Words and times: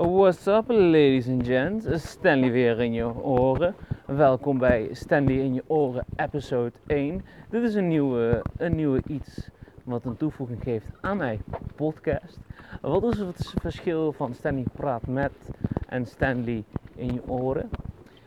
What's 0.00 0.46
up, 0.46 0.64
ladies 0.70 1.28
and 1.28 1.46
gents? 1.46 1.86
Stanley 2.10 2.50
weer 2.50 2.80
in 2.80 2.92
je 2.92 3.14
oren. 3.14 3.74
Welkom 4.06 4.58
bij 4.58 4.88
Stanley 4.92 5.34
in 5.34 5.54
je 5.54 5.62
oren, 5.66 6.04
episode 6.16 6.72
1. 6.86 7.24
Dit 7.50 7.62
is 7.62 7.74
een 7.74 7.88
nieuwe, 7.88 8.42
een 8.56 8.76
nieuwe 8.76 9.02
iets 9.06 9.50
wat 9.84 10.04
een 10.04 10.16
toevoeging 10.16 10.62
geeft 10.62 10.86
aan 11.00 11.16
mijn 11.16 11.42
podcast. 11.76 12.38
Wat 12.80 13.04
is 13.04 13.18
het 13.18 13.54
verschil 13.60 14.12
van 14.12 14.34
Stanley 14.34 14.64
praat 14.72 15.06
met 15.06 15.32
en 15.88 16.06
Stanley 16.06 16.64
in 16.94 17.14
je 17.14 17.28
oren? 17.28 17.70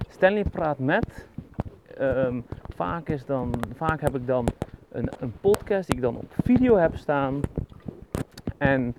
Stanley 0.09 0.43
praat 0.43 0.79
met. 0.79 1.27
ehm, 1.97 2.41
vaak, 2.75 3.09
is 3.09 3.25
dan, 3.25 3.53
vaak 3.75 4.01
heb 4.01 4.15
ik 4.15 4.27
dan 4.27 4.47
een, 4.91 5.09
een 5.19 5.33
podcast 5.41 5.87
die 5.87 5.95
ik 5.95 6.01
dan 6.01 6.17
op 6.17 6.33
video 6.43 6.75
heb 6.75 6.95
staan. 6.95 7.41
En 8.57 8.95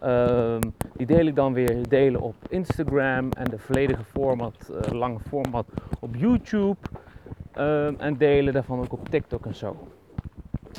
ehm, 0.00 0.60
die 0.98 1.06
deel 1.06 1.26
ik 1.26 1.36
dan 1.36 1.52
weer 1.52 1.88
delen 1.88 2.20
op 2.20 2.34
Instagram 2.48 3.30
en 3.30 3.44
de 3.44 3.58
volledige 3.58 4.04
format, 4.04 4.68
eh, 4.68 4.92
lange 4.92 5.18
format 5.28 5.66
op 6.00 6.14
YouTube. 6.16 6.76
Ehm, 7.52 7.94
en 7.98 8.16
delen 8.16 8.52
daarvan 8.52 8.78
ook 8.78 8.92
op 8.92 9.08
TikTok 9.08 9.46
en 9.46 9.54
zo. 9.54 9.76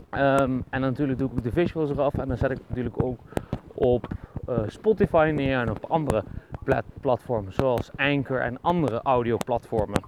Ehm, 0.10 0.60
en 0.70 0.82
natuurlijk 0.82 1.20
doe 1.20 1.28
ik 1.28 1.38
ook 1.38 1.44
de 1.44 1.52
visuals 1.52 1.90
eraf 1.90 2.14
en 2.14 2.28
dan 2.28 2.38
zet 2.38 2.52
ik 2.52 2.58
natuurlijk 2.68 3.04
ook 3.04 3.20
op 3.74 4.08
eh, 4.48 4.58
Spotify 4.68 5.32
neer 5.36 5.60
en 5.60 5.70
op 5.70 5.86
andere 5.88 6.24
plat- 6.64 7.00
platformen 7.02 7.54
zoals 7.54 7.92
Anchor 7.96 8.42
en 8.42 8.58
andere 8.62 9.02
audioplatformen. 9.02 10.02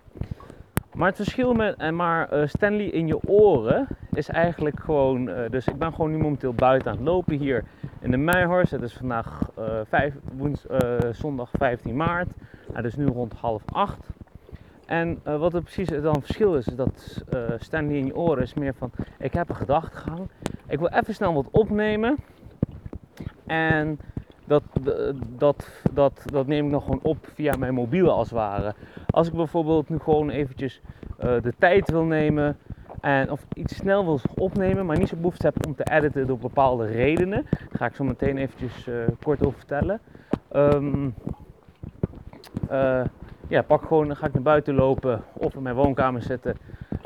Maar 0.93 1.07
het 1.07 1.15
verschil 1.15 1.53
met 1.53 1.75
en 1.77 1.95
maar 1.95 2.29
eh, 2.29 2.47
Stanley 2.47 2.85
in 2.85 3.07
je 3.07 3.19
oren 3.27 3.87
is 4.13 4.29
eigenlijk 4.29 4.79
gewoon. 4.79 5.25
dus 5.49 5.67
ik 5.67 5.77
ben 5.77 5.93
gewoon 5.93 6.11
nu 6.11 6.17
momenteel 6.17 6.53
buiten 6.53 6.91
aan 6.91 6.97
het 6.97 7.05
lopen 7.05 7.37
hier 7.37 7.63
in 8.01 8.11
de 8.11 8.17
Meijhorst. 8.17 8.71
Het 8.71 8.81
is 8.81 8.93
vandaag 8.93 9.49
vijf, 9.87 10.13
woens, 10.37 10.67
eh, 10.67 10.97
zondag 11.11 11.49
15 11.53 11.95
maart. 11.95 12.27
Het 12.73 12.85
is 12.85 12.95
nu 12.95 13.05
rond 13.05 13.33
half 13.33 13.61
acht. 13.65 14.09
En 14.85 15.19
eh, 15.23 15.39
wat 15.39 15.53
er 15.53 15.61
precies 15.61 15.87
dan 15.87 16.21
verschil 16.21 16.55
is, 16.55 16.67
is 16.67 16.75
dat 16.75 17.23
Stanley 17.57 17.97
in 17.97 18.05
je 18.05 18.15
oren 18.15 18.43
is 18.43 18.53
meer 18.53 18.73
van: 18.73 18.91
ik 19.19 19.33
heb 19.33 19.49
een 19.49 19.55
gedachtegang. 19.55 20.29
Ik 20.67 20.79
wil 20.79 20.87
even 20.87 21.13
snel 21.13 21.33
wat 21.33 21.47
opnemen. 21.51 22.17
En 23.45 23.99
dat, 24.45 24.63
dat, 25.37 25.69
dat, 25.93 26.23
dat 26.25 26.47
neem 26.47 26.65
ik 26.65 26.71
nog 26.71 26.83
gewoon 26.83 26.99
op 27.03 27.17
via 27.33 27.57
mijn 27.57 27.73
mobiel 27.73 28.09
als 28.11 28.29
het 28.29 28.37
ware. 28.37 28.73
Als 29.09 29.27
ik 29.27 29.33
bijvoorbeeld 29.33 29.89
nu 29.89 29.99
gewoon 29.99 30.29
eventjes 30.29 30.81
de 31.17 31.53
tijd 31.57 31.91
wil 31.91 32.03
nemen 32.03 32.57
en 33.01 33.31
of 33.31 33.45
iets 33.53 33.75
snel 33.75 34.05
wil 34.05 34.19
opnemen, 34.35 34.85
maar 34.85 34.97
niet 34.97 35.07
zo 35.07 35.15
behoefte 35.15 35.45
heb 35.45 35.65
om 35.65 35.75
te 35.75 35.83
editen 35.91 36.27
door 36.27 36.37
bepaalde 36.37 36.85
redenen, 36.85 37.45
daar 37.49 37.77
ga 37.77 37.85
ik 37.85 37.95
zo 37.95 38.03
meteen 38.03 38.37
eventjes 38.37 38.87
eh, 38.87 38.95
kort 39.23 39.45
over 39.45 39.57
vertellen. 39.57 39.99
Ehm, 40.51 41.09
eh, 42.69 43.03
ja, 43.47 43.61
pak 43.61 43.85
gewoon, 43.85 44.15
ga 44.15 44.25
ik 44.25 44.33
naar 44.33 44.41
buiten 44.41 44.73
lopen 44.73 45.23
of 45.33 45.55
in 45.55 45.61
mijn 45.61 45.75
woonkamer 45.75 46.21
zitten 46.21 46.57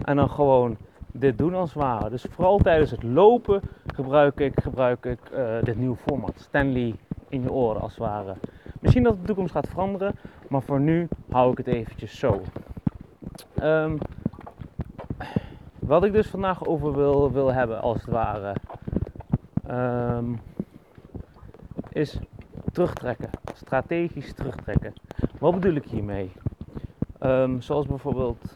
en 0.03 0.15
dan 0.15 0.29
gewoon 0.29 0.77
dit 1.11 1.37
doen 1.37 1.53
als 1.53 1.73
het 1.73 1.83
ware. 1.83 2.09
Dus 2.09 2.25
vooral 2.29 2.57
tijdens 2.57 2.91
het 2.91 3.03
lopen 3.03 3.61
gebruik 3.93 4.39
ik, 4.39 4.59
gebruik 4.61 5.05
ik 5.05 5.19
eh, 5.31 5.63
dit 5.63 5.77
nieuwe 5.77 5.95
format. 5.95 6.33
Stanley 6.35 6.95
in 7.29 7.41
je 7.41 7.51
oren 7.51 7.81
als 7.81 7.91
het 7.91 7.99
ware. 7.99 8.35
Misschien 8.79 9.03
dat 9.03 9.17
de 9.19 9.25
toekomst 9.25 9.51
gaat 9.51 9.69
veranderen, 9.69 10.15
maar 10.47 10.61
voor 10.61 10.79
nu 10.79 11.07
hou 11.31 11.51
ik 11.51 11.57
het 11.57 11.67
eventjes 11.67 12.19
zo. 12.19 12.41
Ehm, 13.55 13.97
wat 15.85 16.03
ik 16.03 16.13
dus 16.13 16.27
vandaag 16.27 16.65
over 16.65 16.95
wil, 16.95 17.31
wil 17.31 17.53
hebben 17.53 17.81
als 17.81 17.97
het 17.97 18.11
ware, 18.11 18.55
ehm, 19.67 20.25
is 21.89 22.19
terugtrekken. 22.71 23.29
Strategisch 23.53 24.33
terugtrekken. 24.33 24.93
Wat 25.39 25.53
bedoel 25.53 25.75
ik 25.75 25.85
hiermee? 25.85 26.31
Ehm, 27.19 27.59
zoals 27.59 27.85
bijvoorbeeld 27.85 28.55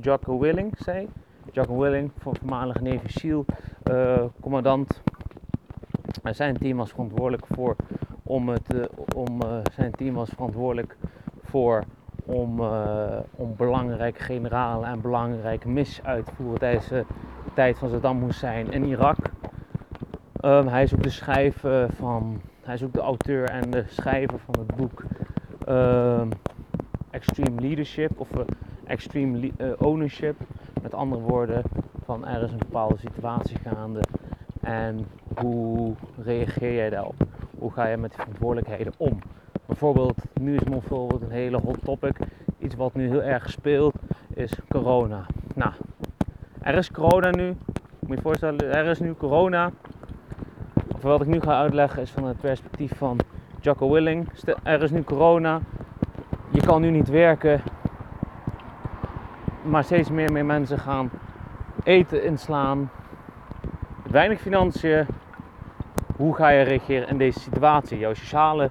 Jocko 0.00 0.38
Willing 0.38 0.72
zei. 0.78 1.08
Jocko 1.52 1.78
Willing, 1.78 2.10
voormalig 2.18 2.80
Navy 2.80 3.08
SEAL, 3.08 3.44
eh, 3.82 4.24
zijn 6.30 6.56
team 6.56 6.76
was 6.76 6.90
verantwoordelijk 6.90 7.46
voor 7.46 7.76
om 8.22 8.48
het, 8.48 8.74
eh, 8.74 8.84
om, 9.14 9.42
eh, 9.42 9.58
zijn 9.72 9.90
team 9.90 10.14
was 10.14 10.28
verantwoordelijk 10.28 10.96
voor 11.42 11.84
om, 12.32 12.60
eh, 12.60 13.18
om 13.30 13.54
belangrijke 13.56 14.22
generalen 14.22 14.88
en 14.88 15.00
belangrijke 15.00 15.68
missies 15.68 16.04
uit 16.04 16.26
te 16.26 16.34
voeren 16.34 16.58
tijdens 16.58 16.88
de 16.88 17.04
tijd 17.54 17.78
van 17.78 17.90
Saddam 17.90 18.22
Hussein 18.22 18.72
in 18.72 18.84
Irak. 18.84 19.16
Ehm, 20.40 20.66
hij 20.66 20.82
is 20.82 20.94
ook 20.94 21.02
de 21.02 21.10
schrijver 21.10 21.88
van, 21.92 22.40
hij 22.62 22.74
is 22.74 22.80
de 22.92 23.00
auteur 23.00 23.48
en 23.48 23.70
de 23.70 23.84
schrijver 23.88 24.38
van 24.38 24.54
het 24.58 24.76
boek 24.76 25.04
ehm, 25.66 26.28
Extreme 27.10 27.60
Leadership 27.60 28.20
of 28.20 28.30
eh, 28.30 28.40
Extreme 28.84 29.50
eh, 29.56 29.66
Ownership. 29.78 30.36
Met 30.82 30.94
andere 30.94 31.22
woorden, 31.22 31.62
van 32.04 32.26
er 32.26 32.42
is 32.42 32.52
een 32.52 32.58
bepaalde 32.58 32.98
situatie 32.98 33.58
gaande 33.58 34.00
en 34.60 35.06
hoe 35.40 35.94
reageer 36.22 36.74
jij 36.74 36.90
daarop? 36.90 37.26
Hoe 37.58 37.72
ga 37.72 37.86
je 37.86 37.96
met 37.96 38.10
die 38.10 38.20
verantwoordelijkheden 38.20 38.92
om? 38.96 39.18
Bijvoorbeeld, 39.82 40.22
nu 40.40 40.54
is 40.54 40.62
bijvoorbeeld 40.62 41.22
een 41.22 41.30
hele 41.30 41.60
hot 41.64 41.84
topic. 41.84 42.16
Iets 42.58 42.74
wat 42.74 42.94
nu 42.94 43.08
heel 43.08 43.22
erg 43.22 43.50
speelt, 43.50 43.94
is 44.34 44.58
corona. 44.68 45.26
Nou, 45.54 45.72
er 46.60 46.74
is 46.74 46.90
corona 46.90 47.30
nu. 47.30 47.46
Moet 47.46 48.08
je 48.08 48.14
je 48.14 48.20
voorstellen, 48.20 48.74
er 48.74 48.86
is 48.86 49.00
nu 49.00 49.14
corona. 49.14 49.70
Wat 51.00 51.20
ik 51.20 51.26
nu 51.26 51.40
ga 51.40 51.60
uitleggen 51.60 52.02
is 52.02 52.10
van 52.10 52.24
het 52.24 52.40
perspectief 52.40 52.96
van 52.96 53.18
Jocko 53.60 53.90
Willing. 53.90 54.28
Er 54.62 54.82
is 54.82 54.90
nu 54.90 55.02
corona. 55.02 55.60
Je 56.50 56.60
kan 56.60 56.80
nu 56.80 56.90
niet 56.90 57.08
werken. 57.08 57.60
Maar 59.62 59.84
steeds 59.84 60.10
meer 60.10 60.32
meer 60.32 60.46
mensen 60.46 60.78
gaan 60.78 61.10
eten 61.82 62.24
inslaan. 62.24 62.90
Weinig 64.10 64.40
financiën. 64.40 65.06
Hoe 66.16 66.34
ga 66.34 66.48
je 66.48 66.62
reageren 66.62 67.08
in 67.08 67.18
deze 67.18 67.40
situatie? 67.40 67.98
Jouw 67.98 68.14
sociale 68.14 68.70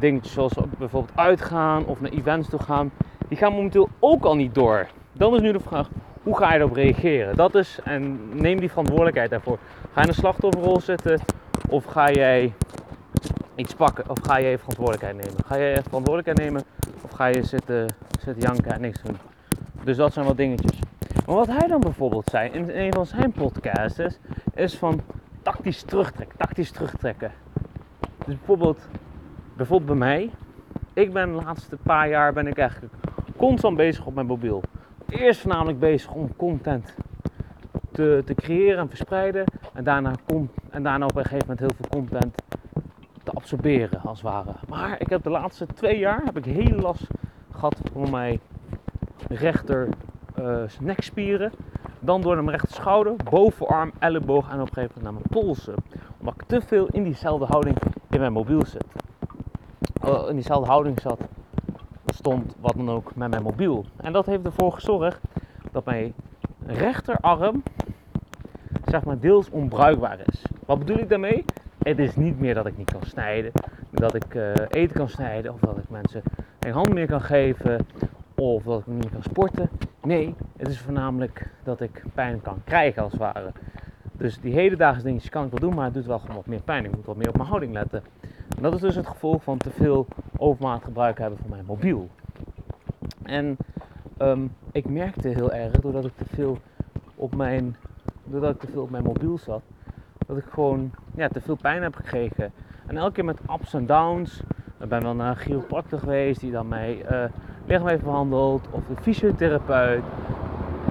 dingetjes 0.00 0.32
zoals 0.32 0.52
bijvoorbeeld 0.78 1.16
uitgaan 1.18 1.84
of 1.86 2.00
naar 2.00 2.10
events 2.10 2.48
toe 2.48 2.62
gaan, 2.62 2.90
die 3.28 3.38
gaan 3.38 3.52
momenteel 3.52 3.88
ook 3.98 4.24
al 4.24 4.36
niet 4.36 4.54
door. 4.54 4.86
Dan 5.12 5.34
is 5.34 5.40
nu 5.40 5.52
de 5.52 5.60
vraag, 5.60 5.88
hoe 6.22 6.36
ga 6.36 6.52
je 6.52 6.58
erop 6.58 6.74
reageren? 6.74 7.36
Dat 7.36 7.54
is, 7.54 7.78
en 7.84 8.28
neem 8.32 8.60
die 8.60 8.68
verantwoordelijkheid 8.68 9.30
daarvoor. 9.30 9.58
Ga 9.92 10.00
je 10.00 10.08
een 10.08 10.14
slachtofferrol 10.14 10.80
zitten 10.80 11.20
of 11.68 11.84
ga 11.84 12.10
jij 12.10 12.52
iets 13.54 13.74
pakken 13.74 14.10
of 14.10 14.18
ga 14.22 14.40
jij 14.40 14.58
verantwoordelijkheid 14.58 15.16
nemen? 15.16 15.44
Ga 15.46 15.58
jij 15.58 15.82
verantwoordelijkheid 15.82 16.38
nemen 16.38 16.62
of 17.02 17.10
ga 17.10 17.26
je 17.26 17.42
zitten, 17.42 17.94
zitten 18.20 18.42
janken 18.42 18.72
en 18.72 18.80
niks 18.80 19.02
doen? 19.02 19.16
Dus 19.84 19.96
dat 19.96 20.12
zijn 20.12 20.26
wat 20.26 20.36
dingetjes. 20.36 20.78
Maar 21.26 21.36
wat 21.36 21.46
hij 21.46 21.68
dan 21.68 21.80
bijvoorbeeld 21.80 22.30
zei 22.30 22.50
in 22.50 22.70
een 22.70 22.92
van 22.92 23.06
zijn 23.06 23.32
podcasts 23.32 24.18
is 24.54 24.76
van 24.78 25.00
tactisch 25.42 25.82
terugtrekken, 25.82 26.38
tactisch 26.38 26.70
terugtrekken. 26.70 27.32
Dus 28.00 28.36
bijvoorbeeld, 28.36 28.88
bijvoorbeeld 29.60 29.98
bij 29.98 30.08
mij, 30.08 30.30
ik 30.92 31.12
ben 31.12 31.32
de 31.32 31.42
laatste 31.44 31.76
paar 31.82 32.08
jaar 32.08 32.32
ben 32.32 32.46
ik 32.46 32.58
eigenlijk 32.58 32.92
constant 33.36 33.76
bezig 33.76 34.06
op 34.06 34.14
mijn 34.14 34.26
mobiel. 34.26 34.62
Eerst 35.08 35.40
voornamelijk 35.40 35.78
bezig 35.78 36.12
om 36.12 36.36
content 36.36 36.94
te, 37.92 38.22
te 38.24 38.34
creëren 38.34 38.78
en 38.78 38.88
verspreiden. 38.88 39.44
En 39.72 39.84
daarna, 39.84 40.12
con- 40.26 40.50
en 40.70 40.82
daarna 40.82 41.04
op 41.04 41.16
een 41.16 41.22
gegeven 41.22 41.46
moment 41.48 41.58
heel 41.58 41.76
veel 41.76 42.00
content 42.00 42.34
te 43.22 43.30
absorberen 43.32 44.00
als 44.02 44.22
het 44.22 44.30
ware. 44.30 44.52
Maar 44.68 45.00
ik 45.00 45.08
heb 45.08 45.22
de 45.22 45.30
laatste 45.30 45.66
twee 45.66 45.98
jaar 45.98 46.22
heb 46.24 46.36
ik 46.36 46.44
heel 46.44 46.78
last 46.78 47.06
gehad 47.50 47.80
van 47.92 48.10
mijn 48.10 48.40
rechter 49.28 49.88
eh, 50.34 50.62
nekspieren. 50.80 51.52
Dan 51.98 52.20
door 52.20 52.34
mijn 52.34 52.50
rechter 52.50 52.74
schouder, 52.74 53.14
bovenarm, 53.30 53.92
elleboog 53.98 54.50
en 54.50 54.60
op 54.60 54.66
een 54.66 54.72
gegeven 54.72 54.94
moment 54.96 55.02
naar 55.02 55.12
mijn 55.12 55.44
polsen. 55.44 55.74
Omdat 56.18 56.34
ik 56.34 56.46
te 56.46 56.60
veel 56.60 56.86
in 56.86 57.02
diezelfde 57.02 57.44
houding 57.44 57.76
in 58.10 58.20
mijn 58.20 58.32
mobiel 58.32 58.64
zit. 58.66 58.99
Eh, 60.00 60.28
in 60.28 60.34
diezelfde 60.34 60.70
houding 60.70 61.00
zat, 61.00 61.20
stond 62.06 62.54
wat 62.60 62.74
dan 62.76 62.90
ook 62.90 63.14
met 63.14 63.30
mijn 63.30 63.42
mobiel. 63.42 63.84
En 63.96 64.12
dat 64.12 64.26
heeft 64.26 64.44
ervoor 64.44 64.72
gezorgd 64.72 65.20
dat 65.72 65.84
mijn 65.84 66.14
rechterarm 66.66 67.62
zeg 68.84 69.04
maar 69.04 69.18
deels 69.18 69.50
onbruikbaar 69.50 70.18
is. 70.26 70.44
Wat 70.66 70.78
bedoel 70.78 70.98
ik 70.98 71.08
daarmee? 71.08 71.44
Het 71.78 71.98
is 71.98 72.16
niet 72.16 72.40
meer 72.40 72.54
dat 72.54 72.66
ik 72.66 72.76
niet 72.76 72.92
kan 72.92 73.02
snijden, 73.02 73.52
dat 73.90 74.14
ik 74.14 74.34
eh, 74.34 74.52
eten 74.68 74.96
kan 74.96 75.08
snijden 75.08 75.52
of 75.52 75.60
dat 75.60 75.78
ik 75.78 75.90
mensen 75.90 76.22
geen 76.60 76.72
hand 76.72 76.92
meer 76.92 77.06
kan 77.06 77.22
geven 77.22 77.86
of 78.34 78.62
dat 78.62 78.80
ik 78.80 78.86
niet 78.86 79.02
meer 79.02 79.12
kan 79.12 79.22
sporten. 79.22 79.70
Nee, 80.02 80.34
het 80.56 80.68
is 80.68 80.80
voornamelijk 80.80 81.50
dat 81.62 81.80
ik 81.80 82.04
pijn 82.14 82.40
kan 82.40 82.62
krijgen 82.64 83.02
als 83.02 83.12
het 83.12 83.20
ware. 83.20 83.52
Dus 84.12 84.40
die 84.40 84.54
hedendaagse 84.54 85.02
dingetjes 85.02 85.30
kan 85.30 85.44
ik 85.44 85.50
wel 85.50 85.60
doen, 85.60 85.74
maar 85.74 85.84
het 85.84 85.94
doet 85.94 86.06
wel 86.06 86.18
gewoon 86.18 86.36
wat 86.36 86.46
meer 86.46 86.62
pijn. 86.62 86.84
Ik 86.84 86.96
moet 86.96 87.04
wat 87.04 87.16
meer 87.16 87.28
op 87.28 87.36
mijn 87.36 87.48
houding 87.48 87.72
letten. 87.72 88.02
Dat 88.58 88.74
is 88.74 88.80
dus 88.80 88.94
het 88.94 89.06
gevolg 89.06 89.42
van 89.42 89.58
te 89.58 89.70
veel 89.70 90.06
overmaat 90.36 90.84
gebruik 90.84 91.18
hebben 91.18 91.38
van 91.38 91.50
mijn 91.50 91.64
mobiel. 91.64 92.08
En 93.22 93.56
ehm, 94.16 94.46
ik 94.72 94.88
merkte 94.88 95.28
heel 95.28 95.52
erg, 95.52 95.72
doordat 95.72 96.04
ik 96.04 96.16
te 96.16 96.24
veel 96.34 96.58
op 97.14 97.34
mijn, 97.34 97.76
doordat 98.24 98.54
ik 98.54 98.60
te 98.60 98.66
veel 98.72 98.82
op 98.82 98.90
mijn 98.90 99.04
mobiel 99.04 99.38
zat, 99.38 99.62
dat 100.26 100.36
ik 100.36 100.44
gewoon 100.50 100.90
ja, 101.14 101.28
te 101.28 101.40
veel 101.40 101.56
pijn 101.56 101.82
heb 101.82 101.94
gekregen. 101.94 102.52
En 102.86 102.96
elke 102.96 103.12
keer 103.12 103.24
met 103.24 103.40
ups 103.50 103.74
en 103.74 103.86
downs 103.86 104.42
Ik 104.78 104.88
ben 104.88 105.02
wel 105.02 105.14
naar 105.14 105.30
een 105.30 105.36
chiropractor 105.36 105.98
geweest 105.98 106.40
die 106.40 106.52
dan 106.52 106.68
mij 106.68 107.04
uh, 107.10 107.24
lichaam 107.66 107.86
heeft 107.86 108.02
behandeld. 108.02 108.68
Of 108.70 108.82
de 108.86 109.02
fysiotherapeut. 109.02 110.02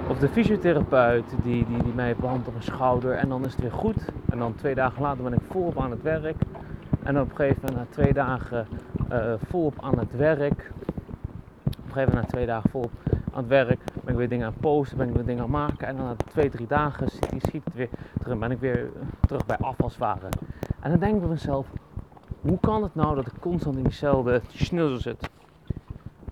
Of 0.09 0.19
de 0.19 0.29
fysiotherapeut 0.29 1.23
die, 1.43 1.65
die, 1.67 1.83
die 1.83 1.93
mij 1.93 2.15
behandelt 2.15 2.47
op 2.47 2.53
mijn 2.53 2.65
schouder. 2.65 3.13
En 3.13 3.29
dan 3.29 3.45
is 3.45 3.51
het 3.51 3.61
weer 3.61 3.71
goed. 3.71 4.05
En 4.29 4.39
dan 4.39 4.55
twee 4.55 4.75
dagen 4.75 5.01
later 5.01 5.23
ben 5.23 5.33
ik 5.33 5.39
volop 5.49 5.79
aan 5.79 5.91
het 5.91 6.01
werk. 6.01 6.35
En 7.09 7.19
op 7.19 7.29
een 7.29 7.35
gegeven 7.35 7.61
moment 7.61 7.77
na 7.77 7.93
twee 7.93 8.13
dagen 8.13 8.67
uh, 9.11 9.33
volop 9.37 9.73
aan 9.81 9.99
het 9.99 10.15
werk. 10.15 10.71
Op 11.63 11.75
een 11.75 11.91
gegeven 11.91 12.09
moment 12.09 12.13
na 12.13 12.27
twee 12.27 12.45
dagen 12.45 12.69
volop 12.69 12.91
aan 13.33 13.39
het 13.39 13.47
werk. 13.47 13.79
Ben 13.93 14.13
ik 14.13 14.15
weer 14.15 14.29
dingen 14.29 14.45
aan 14.45 14.51
het 14.51 14.61
posten, 14.61 14.97
ben 14.97 15.07
ik 15.07 15.13
weer 15.13 15.25
dingen 15.25 15.43
aan 15.43 15.53
het 15.53 15.59
maken. 15.59 15.87
En 15.87 15.95
dan 15.95 16.05
na 16.05 16.15
twee, 16.15 16.49
drie 16.49 16.67
dagen 16.67 17.07
schiet 17.09 17.63
het 17.63 17.73
weer 17.73 17.89
terug. 18.19 18.37
Ben 18.37 18.51
ik 18.51 18.59
weer 18.59 18.89
terug 19.27 19.45
bij 19.45 19.57
afvalswaren. 19.57 20.29
En 20.79 20.89
dan 20.89 20.99
denk 20.99 21.13
ik 21.13 21.19
bij 21.19 21.29
mezelf, 21.29 21.67
hoe 22.41 22.59
kan 22.59 22.83
het 22.83 22.95
nou 22.95 23.15
dat 23.15 23.27
ik 23.27 23.33
constant 23.39 23.77
in 23.77 23.83
diezelfde 23.83 24.41
schnuzzel 24.47 24.99
zit? 24.99 25.29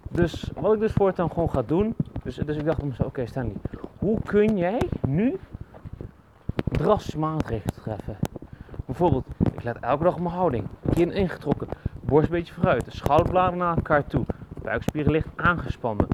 Dus 0.10 0.52
wat 0.56 0.74
ik 0.74 0.80
dus 0.80 0.94
voortaan 0.94 1.30
gewoon 1.30 1.50
ga 1.50 1.62
doen. 1.62 1.96
Dus, 2.24 2.36
dus 2.36 2.58
ik 2.58 2.66
dacht 2.66 2.78
bij 2.78 2.88
mezelf, 2.88 3.08
oké 3.08 3.26
Stanley, 3.26 3.56
hoe 3.98 4.20
kun 4.22 4.58
jij 4.58 4.82
nu 5.08 5.38
drastische 6.72 7.20
maatregelen 7.20 7.74
treffen? 7.74 8.18
Bijvoorbeeld, 8.86 9.26
let 9.68 9.84
elke 9.84 10.04
dag 10.04 10.14
op 10.14 10.20
mijn 10.20 10.36
houding. 10.36 10.68
Kin 10.94 11.12
ingetrokken, 11.12 11.68
borst 12.02 12.28
een 12.28 12.36
beetje 12.36 12.54
vooruit, 12.54 12.86
de 12.86 12.92
schouderbladen 12.92 13.58
naar 13.58 13.76
elkaar 13.76 14.08
toe, 14.08 14.26
buikspieren 14.62 15.12
licht 15.12 15.28
aangespannen. 15.36 16.08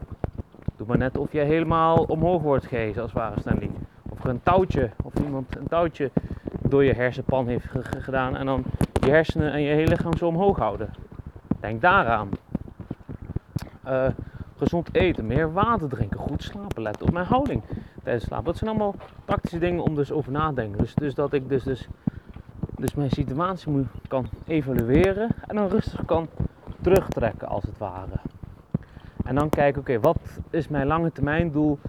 Doe 0.78 0.88
maar 0.88 0.98
net 0.98 1.18
of 1.18 1.32
jij 1.32 1.46
helemaal 1.46 2.04
omhoog 2.04 2.42
wordt 2.42 2.66
gehezen 2.66 3.02
als 3.02 3.12
het 3.12 3.20
ware 3.20 3.40
Stanley. 3.40 3.72
Of 4.10 4.24
er 4.24 4.30
een 4.30 4.44
touwtje, 4.44 4.90
of 5.04 5.14
iemand 5.24 5.56
een 5.56 5.68
touwtje 5.68 6.12
door 6.62 6.84
je 6.84 6.94
hersenpan 6.94 7.48
heeft 7.48 7.66
gedaan 8.00 8.36
en 8.36 8.46
dan 8.46 8.64
je 8.94 9.10
hersenen 9.10 9.52
en 9.52 9.62
je 9.62 9.74
hele 9.74 9.90
lichaam 9.90 10.18
zo 10.18 10.28
omhoog 10.28 10.58
houden. 10.58 10.94
Denk 11.60 11.82
daaraan. 11.82 12.30
Uh, 13.88 14.06
gezond 14.58 14.96
eten, 14.96 15.28
meer 15.28 15.54
water 15.54 15.90
drinken, 15.90 16.20
goed 16.20 16.44
slapen, 16.44 16.82
let 16.82 17.02
op 17.02 17.12
mijn 17.12 17.26
houding 17.26 17.64
tijdens 18.04 18.26
slapen. 18.26 18.46
Dat 18.46 18.58
zijn 18.58 18.70
allemaal 18.70 18.96
praktische 19.26 19.60
dingen 19.60 19.84
om 19.84 19.96
dus 19.96 20.12
over 20.12 20.32
na 20.32 20.50
te 20.50 20.56
denken. 20.56 20.78
Dus, 20.78 20.96
dus 20.96 21.16
dat 21.16 21.34
ik 21.34 21.50
dus, 21.50 21.64
dus, 21.64 21.88
dus 22.84 22.96
mijn 22.96 23.10
situatie 23.10 23.72
moet, 23.72 23.88
kan 24.08 24.26
evalueren 24.48 25.30
en 25.48 25.56
dan 25.56 25.68
rustig 25.68 26.06
kan 26.06 26.28
terugtrekken 26.82 27.48
als 27.48 27.64
het 27.64 27.78
ware. 27.78 28.20
En 29.24 29.36
dan 29.36 29.50
kijken, 29.50 29.82
oké, 29.82 30.00
wat 30.00 30.20
is 30.50 30.68
mijn 30.68 30.88
lange 30.88 31.12
termijn 31.12 31.52
doel 31.52 31.80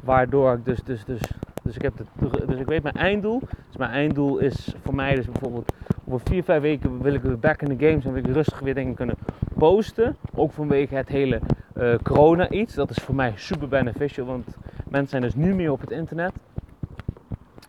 waardoor 0.00 0.52
ik 0.52 0.64
dus, 0.64 0.82
dus, 0.82 1.04
dus, 1.04 1.20
dus 1.62 1.74
ik 1.74 1.82
heb 1.82 1.96
de, 1.96 2.46
dus 2.46 2.58
ik 2.58 2.66
weet 2.66 2.82
mijn 2.82 2.94
einddoel. 2.94 3.40
Dus 3.40 3.76
mijn 3.76 3.90
einddoel 3.90 4.38
is 4.38 4.74
voor 4.82 4.94
mij 4.94 5.14
dus 5.14 5.26
bijvoorbeeld 5.26 5.72
over 6.04 6.26
vier, 6.26 6.44
vijf 6.44 6.62
weken 6.62 7.02
wil 7.02 7.14
ik 7.14 7.22
weer 7.22 7.38
back 7.38 7.62
in 7.62 7.76
the 7.76 7.86
games 7.86 8.04
en 8.04 8.12
wil 8.12 8.24
ik 8.24 8.32
rustig 8.32 8.60
weer 8.60 8.74
dingen 8.74 8.94
kunnen 8.94 9.16
posten. 9.58 10.16
Ook 10.34 10.52
vanwege 10.52 10.94
het 10.94 11.08
hele 11.08 11.40
uh, 11.76 11.94
corona 12.02 12.50
iets. 12.50 12.74
Dat 12.74 12.90
is 12.90 12.96
voor 12.96 13.14
mij 13.14 13.32
super 13.36 13.68
beneficial, 13.68 14.26
want 14.26 14.56
mensen 14.88 15.08
zijn 15.08 15.22
dus 15.22 15.34
nu 15.34 15.54
meer 15.54 15.72
op 15.72 15.80
het 15.80 15.90
internet. 15.90 16.32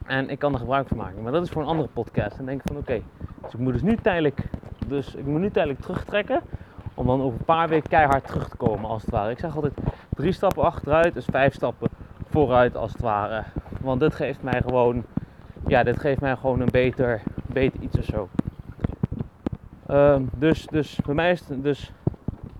En 0.05 0.29
ik 0.29 0.39
kan 0.39 0.53
er 0.53 0.59
gebruik 0.59 0.87
van 0.87 0.97
maken. 0.97 1.21
Maar 1.23 1.31
dat 1.31 1.43
is 1.43 1.49
voor 1.49 1.61
een 1.61 1.67
andere 1.67 1.89
podcast. 1.93 2.37
En 2.37 2.45
denk 2.45 2.61
ik 2.61 2.67
van 2.67 2.77
oké, 2.77 3.01
dus 3.41 3.53
ik 3.53 3.59
moet 3.59 3.73
dus 3.73 3.81
nu 3.81 3.95
tijdelijk, 3.95 4.49
dus 4.87 5.15
ik 5.15 5.25
moet 5.25 5.39
nu 5.39 5.51
tijdelijk 5.51 5.81
terugtrekken. 5.81 6.41
Om 6.93 7.05
dan 7.05 7.21
over 7.21 7.39
een 7.39 7.45
paar 7.45 7.69
weken 7.69 7.89
keihard 7.89 8.27
terug 8.27 8.49
te 8.49 8.57
komen 8.57 8.89
als 8.89 9.01
het 9.01 9.11
ware. 9.11 9.31
Ik 9.31 9.39
zeg 9.39 9.55
altijd 9.55 9.73
drie 10.09 10.31
stappen 10.31 10.63
achteruit, 10.63 11.13
dus 11.13 11.25
vijf 11.25 11.53
stappen 11.53 11.89
vooruit 12.29 12.75
als 12.75 12.91
het 12.91 13.01
ware. 13.01 13.43
Want 13.81 13.99
dit 13.99 14.15
geeft 14.15 14.43
mij 14.43 14.61
gewoon, 14.61 15.03
ja, 15.67 15.83
dit 15.83 15.99
geeft 15.99 16.21
mij 16.21 16.35
gewoon 16.35 16.59
een 16.59 16.71
beter, 16.71 17.21
beter 17.45 17.81
iets 17.81 17.97
of 17.97 18.05
zo. 18.05 18.29
Um, 19.89 20.29
dus, 20.33 20.67
dus 20.67 20.99
bij 21.05 21.15
mij 21.15 21.31
is 21.31 21.47
het, 21.47 21.63
dus 21.63 21.91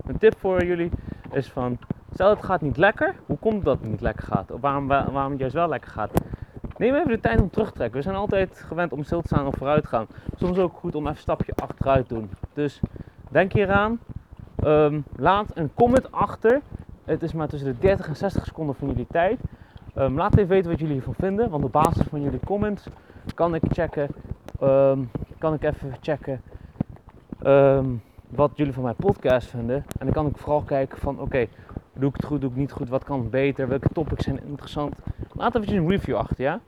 een 0.05 0.17
tip 0.17 0.39
voor 0.39 0.65
jullie 0.65 0.91
is 1.31 1.49
van, 1.49 1.77
stel 2.13 2.29
het 2.29 2.43
gaat 2.43 2.61
niet 2.61 2.77
lekker, 2.77 3.15
hoe 3.25 3.37
komt 3.37 3.65
dat 3.65 3.79
het 3.79 3.89
niet 3.89 4.01
lekker 4.01 4.27
gaat? 4.27 4.51
Of 4.51 4.61
waarom, 4.61 4.87
waarom 4.87 5.29
het 5.31 5.39
juist 5.39 5.55
wel 5.55 5.69
lekker 5.69 5.91
gaat? 5.91 6.11
Neem 6.77 6.95
even 6.95 7.07
de 7.07 7.19
tijd 7.19 7.41
om 7.41 7.49
terug 7.49 7.67
te 7.67 7.73
trekken. 7.73 7.97
We 7.97 8.03
zijn 8.03 8.15
altijd 8.15 8.63
gewend 8.67 8.91
om 8.91 9.03
stil 9.03 9.21
te 9.21 9.27
staan 9.27 9.47
of 9.47 9.55
vooruit 9.57 9.81
te 9.81 9.87
gaan. 9.87 10.07
Soms 10.35 10.57
ook 10.57 10.73
goed 10.73 10.95
om 10.95 11.01
even 11.01 11.15
een 11.15 11.21
stapje 11.21 11.53
achteruit 11.55 12.07
te 12.07 12.13
doen. 12.13 12.29
Dus 12.53 12.79
denk 13.29 13.53
hieraan. 13.53 13.99
Um, 14.65 15.03
laat 15.15 15.51
een 15.53 15.73
comment 15.73 16.11
achter. 16.11 16.61
Het 17.03 17.23
is 17.23 17.33
maar 17.33 17.47
tussen 17.47 17.69
de 17.73 17.79
30 17.79 18.07
en 18.07 18.15
60 18.15 18.45
seconden 18.45 18.75
van 18.75 18.87
jullie 18.87 19.07
tijd. 19.11 19.39
Um, 19.97 20.15
laat 20.15 20.37
even 20.37 20.49
weten 20.49 20.69
wat 20.71 20.79
jullie 20.79 20.93
hiervan 20.93 21.15
vinden. 21.19 21.49
Want 21.49 21.63
op 21.63 21.71
basis 21.71 22.05
van 22.09 22.21
jullie 22.21 22.39
comments 22.45 22.87
kan 23.35 23.55
ik 23.55 23.61
checken. 23.71 24.07
Um, 24.61 25.11
kan 25.37 25.53
ik 25.53 25.63
even 25.63 25.93
checken 26.01 26.41
wat 28.35 28.51
jullie 28.55 28.73
van 28.73 28.83
mijn 28.83 28.95
podcast 28.95 29.47
vinden. 29.47 29.75
En 29.75 30.05
dan 30.05 30.11
kan 30.11 30.27
ik 30.27 30.37
vooral 30.37 30.61
kijken 30.61 30.97
van 30.97 31.19
oké, 31.19 31.47
doe 31.93 32.09
ik 32.09 32.15
het 32.15 32.25
goed, 32.25 32.41
doe 32.41 32.49
ik 32.49 32.55
niet 32.55 32.71
goed, 32.71 32.89
wat 32.89 33.03
kan 33.03 33.29
beter, 33.29 33.67
welke 33.67 33.89
topics 33.93 34.23
zijn 34.23 34.43
interessant. 34.45 34.95
Laat 35.35 35.55
even 35.55 35.75
een 35.75 35.89
review 35.89 36.15
achter, 36.15 36.41
ja? 36.41 36.59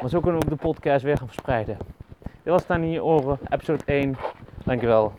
Maar 0.00 0.08
zo 0.08 0.20
kunnen 0.20 0.40
we 0.40 0.46
ook 0.46 0.58
de 0.58 0.66
podcast 0.66 1.04
weer 1.04 1.16
gaan 1.16 1.26
verspreiden. 1.26 1.76
Dit 2.42 2.52
was 2.52 2.66
dan 2.66 2.82
in 2.82 2.90
je 2.90 3.04
oren, 3.04 3.38
episode 3.48 3.84
1. 3.84 4.16
Dankjewel. 4.64 5.12